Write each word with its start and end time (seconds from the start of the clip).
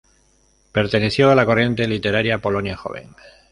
Perteneció 0.71 1.29
a 1.29 1.35
la 1.35 1.45
corriente 1.45 1.87
literaria 1.87 2.39
Polonia 2.39 2.75
joven. 2.75 3.15